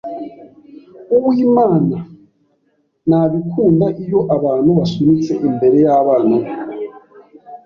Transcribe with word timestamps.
Uwimana 1.15 1.97
ntabikunda 3.07 3.87
iyo 4.03 4.19
abantu 4.35 4.69
basunitse 4.79 5.33
imbere 5.47 5.77
yabana 5.85 6.35
be. 6.43 6.49